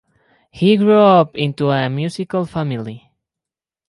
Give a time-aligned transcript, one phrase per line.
[0.49, 3.11] He grew up into a musical family.